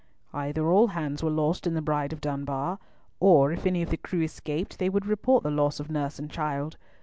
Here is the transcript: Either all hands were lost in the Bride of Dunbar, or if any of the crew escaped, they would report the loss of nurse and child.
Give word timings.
Either 0.33 0.65
all 0.67 0.87
hands 0.87 1.21
were 1.21 1.29
lost 1.29 1.67
in 1.67 1.75
the 1.75 1.79
Bride 1.81 2.11
of 2.11 2.21
Dunbar, 2.21 2.79
or 3.19 3.51
if 3.51 3.67
any 3.67 3.83
of 3.83 3.91
the 3.91 3.97
crew 3.97 4.23
escaped, 4.23 4.79
they 4.79 4.89
would 4.89 5.05
report 5.05 5.43
the 5.43 5.51
loss 5.51 5.79
of 5.79 5.91
nurse 5.91 6.17
and 6.17 6.27
child. 6.31 6.75